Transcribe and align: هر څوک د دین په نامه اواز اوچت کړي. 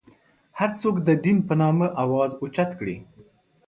هر 0.59 0.69
څوک 0.81 0.95
د 1.07 1.09
دین 1.23 1.37
په 1.47 1.53
نامه 1.61 1.87
اواز 2.03 2.31
اوچت 2.41 2.69
کړي. 2.79 2.97